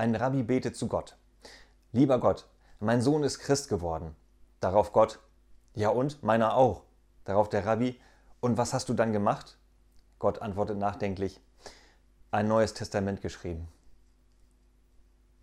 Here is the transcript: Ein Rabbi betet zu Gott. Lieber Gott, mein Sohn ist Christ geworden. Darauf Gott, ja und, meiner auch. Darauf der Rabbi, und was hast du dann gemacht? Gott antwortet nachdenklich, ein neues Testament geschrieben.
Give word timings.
Ein 0.00 0.16
Rabbi 0.16 0.42
betet 0.42 0.76
zu 0.76 0.88
Gott. 0.88 1.14
Lieber 1.92 2.18
Gott, 2.18 2.46
mein 2.78 3.02
Sohn 3.02 3.22
ist 3.22 3.38
Christ 3.38 3.68
geworden. 3.68 4.16
Darauf 4.58 4.94
Gott, 4.94 5.18
ja 5.74 5.90
und, 5.90 6.22
meiner 6.22 6.56
auch. 6.56 6.84
Darauf 7.24 7.50
der 7.50 7.66
Rabbi, 7.66 8.00
und 8.40 8.56
was 8.56 8.72
hast 8.72 8.88
du 8.88 8.94
dann 8.94 9.12
gemacht? 9.12 9.58
Gott 10.18 10.40
antwortet 10.40 10.78
nachdenklich, 10.78 11.38
ein 12.30 12.48
neues 12.48 12.72
Testament 12.72 13.20
geschrieben. 13.20 13.68